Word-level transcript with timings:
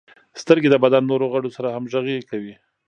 •سترګې 0.41 0.69
د 0.71 0.75
بدن 0.83 1.03
نورو 1.11 1.25
غړو 1.33 1.49
سره 1.57 1.67
همغږي 1.75 2.17
کوي. 2.29 2.55